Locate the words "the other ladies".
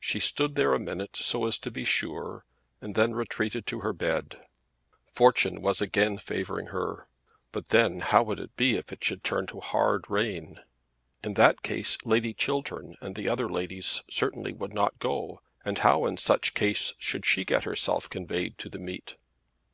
13.14-14.02